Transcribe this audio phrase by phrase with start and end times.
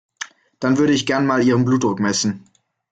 [0.59, 2.49] Dann würde ich gerne mal Ihren Blutdruck messen.